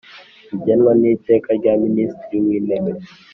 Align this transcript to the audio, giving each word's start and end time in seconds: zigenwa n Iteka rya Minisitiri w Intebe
zigenwa 0.49 0.91
n 0.99 1.03
Iteka 1.15 1.49
rya 1.59 1.73
Minisitiri 1.83 2.37
w 2.45 2.49
Intebe 2.59 2.91